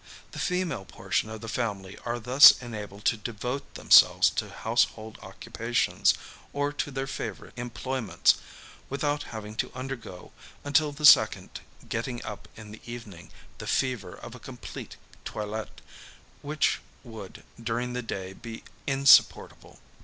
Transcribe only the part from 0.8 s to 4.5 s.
portion of the family are thus enabled to devote themselves to